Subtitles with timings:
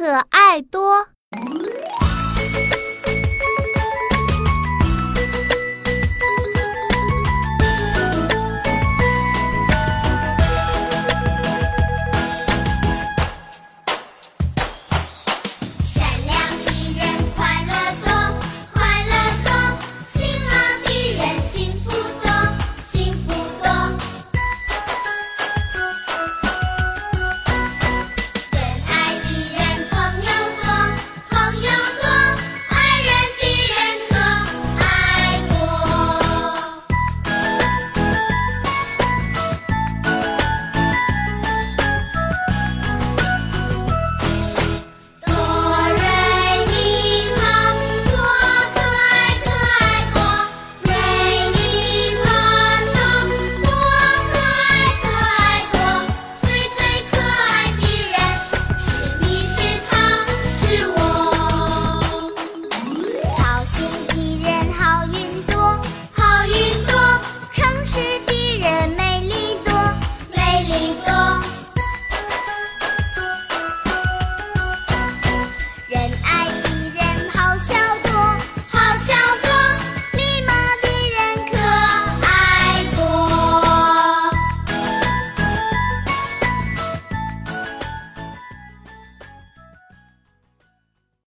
[0.00, 1.08] 可爱多。